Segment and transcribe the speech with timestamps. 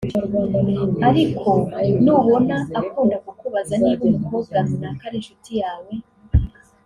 [1.09, 1.49] Ariko
[2.03, 5.93] nubona akunda kukubaza niba umukobwa runaka ari inshuti yawe